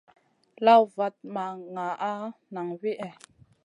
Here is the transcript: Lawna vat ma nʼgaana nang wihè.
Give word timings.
Lawna 0.65 0.85
vat 0.95 1.15
ma 1.33 1.43
nʼgaana 1.75 2.27
nang 2.53 2.71
wihè. 2.81 3.09